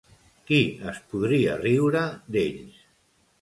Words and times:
Qui 0.45 0.57
es 0.91 1.01
podria 1.11 1.59
riure 1.61 2.03
d'ells? 2.37 2.81